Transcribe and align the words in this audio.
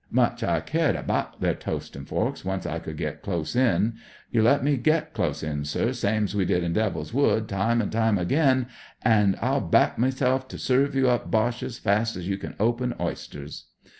Much 0.09 0.41
I 0.41 0.61
cared 0.61 0.95
abaht 0.95 1.39
their 1.41 1.53
toastin' 1.53 2.05
forks 2.07 2.43
once 2.43 2.65
I 2.65 2.79
could 2.79 2.97
git 2.97 3.21
dose 3.21 3.55
in. 3.55 3.97
You 4.31 4.41
let 4.41 4.63
me 4.63 4.75
get 4.77 5.13
close 5.13 5.43
in, 5.43 5.63
sir, 5.63 5.93
same's 5.93 6.33
we 6.35 6.43
did 6.43 6.63
in 6.63 6.73
Devil's 6.73 7.13
Wood, 7.13 7.47
time 7.47 7.83
an' 7.83 7.91
time 7.91 8.17
again, 8.17 8.61
an^ 8.61 8.61
82 8.61 8.65
THE 8.65 8.67
COCKNEY 8.67 9.13
FIGHTER 9.13 9.35
If 9.37 9.43
I'll 9.43 9.61
back 9.69 9.99
meself 9.99 10.47
to 10.47 10.57
serve 10.57 10.95
ye 10.95 11.05
up 11.05 11.29
Boches 11.29 11.77
fast 11.77 12.15
as 12.15 12.27
you 12.27 12.37
can 12.39 12.55
open 12.59 12.95
oysters. 12.99 13.65